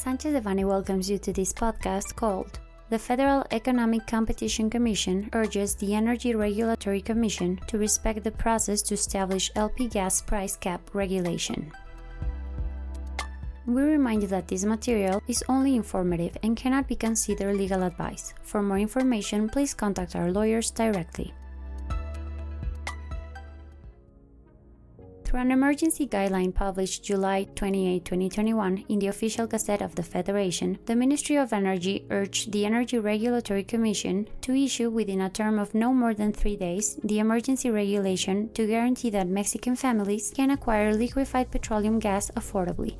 [0.00, 5.94] Sanchez Devanny welcomes you to this podcast called The Federal Economic Competition Commission urges the
[5.94, 11.70] Energy Regulatory Commission to respect the process to establish LP gas price cap regulation.
[13.66, 18.32] We remind you that this material is only informative and cannot be considered legal advice.
[18.42, 21.34] For more information, please contact our lawyers directly.
[25.30, 30.76] Through an emergency guideline published July 28, 2021, in the official Gazette of the Federation,
[30.86, 35.72] the Ministry of Energy urged the Energy Regulatory Commission to issue within a term of
[35.72, 40.92] no more than three days the emergency regulation to guarantee that Mexican families can acquire
[40.92, 42.96] liquefied petroleum gas affordably.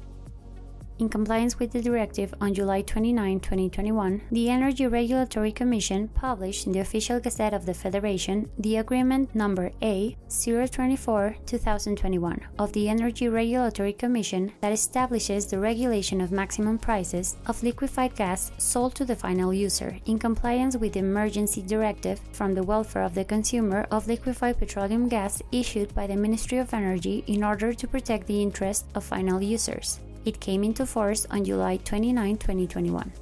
[1.00, 6.72] In compliance with the directive on July 29, 2021, the Energy Regulatory Commission published in
[6.74, 13.30] the official Gazette of the Federation the Agreement Number A 024 2021 of the Energy
[13.30, 19.16] Regulatory Commission that establishes the regulation of maximum prices of liquefied gas sold to the
[19.16, 24.06] final user in compliance with the emergency directive from the welfare of the consumer of
[24.06, 28.84] liquefied petroleum gas issued by the Ministry of Energy in order to protect the interests
[28.94, 29.98] of final users.
[30.24, 33.12] It came into force on July 29, 2021.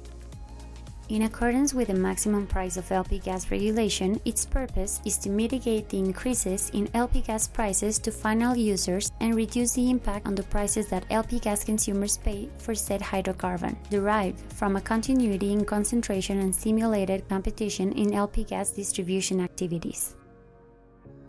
[1.09, 5.89] In accordance with the maximum price of LP gas regulation, its purpose is to mitigate
[5.89, 10.43] the increases in LP gas prices to final users and reduce the impact on the
[10.43, 16.41] prices that LP gas consumers pay for said hydrocarbon, derived from a continuity in concentration
[16.41, 20.15] and simulated competition in LP gas distribution activities.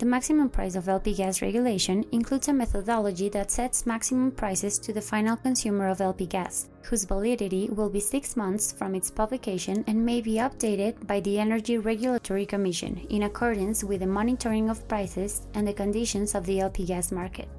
[0.00, 4.94] The maximum price of LP gas regulation includes a methodology that sets maximum prices to
[4.94, 9.84] the final consumer of LP gas, whose validity will be six months from its publication
[9.86, 14.88] and may be updated by the Energy Regulatory Commission in accordance with the monitoring of
[14.88, 17.50] prices and the conditions of the LP gas market.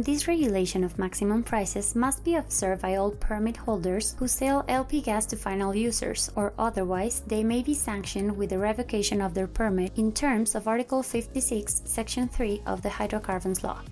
[0.00, 5.02] This regulation of maximum prices must be observed by all permit holders who sell LP
[5.02, 9.46] gas to final users, or otherwise they may be sanctioned with the revocation of their
[9.46, 13.82] permit in terms of Article 56, Section 3 of the Hydrocarbons Law.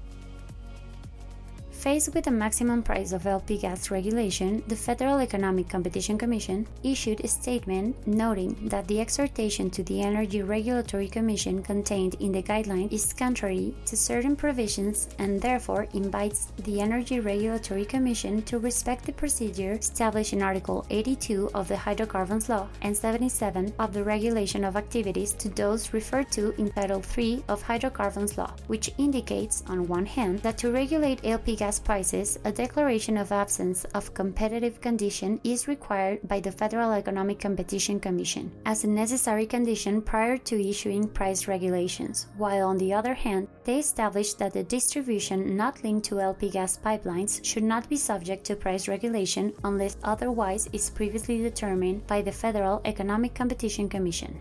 [1.78, 7.20] Faced with the maximum price of LP gas regulation, the Federal Economic Competition Commission issued
[7.20, 12.92] a statement noting that the exhortation to the Energy Regulatory Commission contained in the guideline
[12.92, 19.12] is contrary to certain provisions and therefore invites the Energy Regulatory Commission to respect the
[19.12, 24.74] procedure established in Article 82 of the Hydrocarbons Law and 77 of the Regulation of
[24.74, 30.06] Activities to those referred to in Title 3 of Hydrocarbons Law, which indicates, on one
[30.06, 35.38] hand, that to regulate LP gas gas prices, a declaration of absence of competitive condition
[35.44, 41.06] is required by the Federal Economic Competition Commission as a necessary condition prior to issuing
[41.06, 46.20] price regulations, while on the other hand, they establish that the distribution not linked to
[46.20, 52.06] LP gas pipelines should not be subject to price regulation unless otherwise is previously determined
[52.06, 54.40] by the Federal Economic Competition Commission.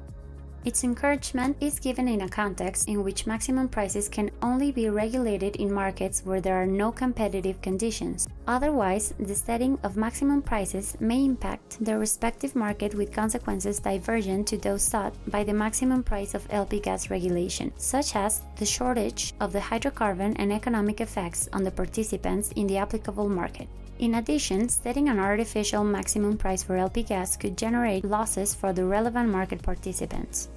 [0.67, 5.55] Its encouragement is given in a context in which maximum prices can only be regulated
[5.55, 8.27] in markets where there are no competitive conditions.
[8.47, 14.57] Otherwise, the setting of maximum prices may impact the respective market with consequences divergent to
[14.57, 19.53] those sought by the maximum price of LP gas regulation, such as the shortage of
[19.53, 23.69] the hydrocarbon and economic effects on the participants in the applicable market.
[23.99, 28.85] In addition, setting an artificial maximum price for LP gas could generate losses for the
[28.85, 30.49] relevant market participants.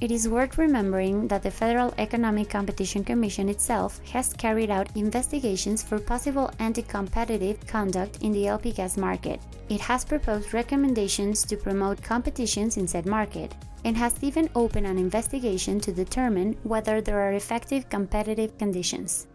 [0.00, 5.82] It is worth remembering that the Federal Economic Competition Commission itself has carried out investigations
[5.82, 9.40] for possible anti competitive conduct in the LP gas market.
[9.68, 13.54] It has proposed recommendations to promote competitions in said market,
[13.84, 19.26] and has even opened an investigation to determine whether there are effective competitive conditions.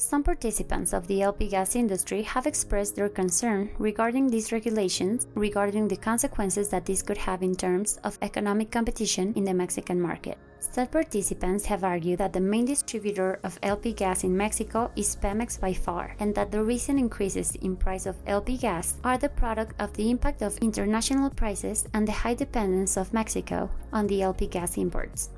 [0.00, 5.88] Some participants of the LP gas industry have expressed their concern regarding these regulations, regarding
[5.88, 10.38] the consequences that this could have in terms of economic competition in the Mexican market.
[10.58, 15.60] Said participants have argued that the main distributor of LP gas in Mexico is Pemex
[15.60, 19.78] by far, and that the recent increases in price of LP gas are the product
[19.78, 24.46] of the impact of international prices and the high dependence of Mexico on the LP
[24.46, 25.28] gas imports.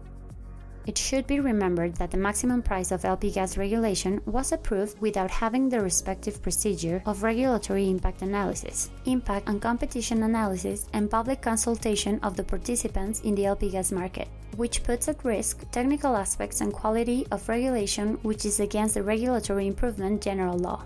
[0.84, 5.30] It should be remembered that the maximum price of LP gas regulation was approved without
[5.30, 12.18] having the respective procedure of regulatory impact analysis, impact on competition analysis, and public consultation
[12.24, 14.26] of the participants in the LP gas market,
[14.56, 19.68] which puts at risk technical aspects and quality of regulation which is against the regulatory
[19.68, 20.82] improvement general law.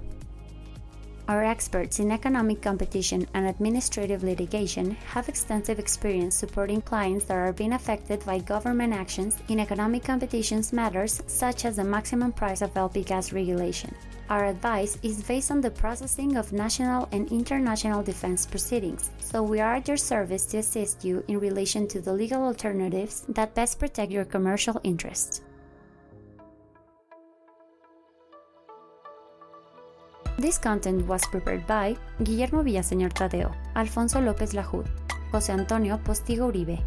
[1.29, 7.53] Our experts in economic competition and administrative litigation have extensive experience supporting clients that are
[7.53, 12.77] being affected by government actions in economic competition matters such as the maximum price of
[12.77, 13.93] LP gas regulation.
[14.31, 19.59] Our advice is based on the processing of national and international defense proceedings, so we
[19.59, 23.81] are at your service to assist you in relation to the legal alternatives that best
[23.81, 25.41] protect your commercial interests.
[30.47, 34.85] This content was prepared by Guillermo Villaseñor Tadeo, Alfonso López Lajud,
[35.33, 36.79] José Antonio Postigo Uribe,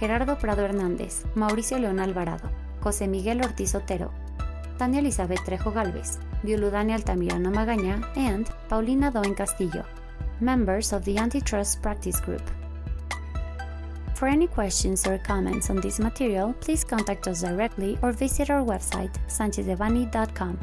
[0.00, 2.50] Gerardo Prado Hernández, Mauricio León Alvarado,
[2.80, 4.10] José Miguel Ortiz Otero,
[4.78, 9.84] Tania Elizabeth Trejo Galvez, Violudania Altamirano Magaña, and Paulina Doen Castillo,
[10.40, 12.42] members of the Antitrust Practice Group.
[14.14, 18.64] For any questions or comments on this material, please contact us directly or visit our
[18.64, 20.58] website, sanchezevani.com.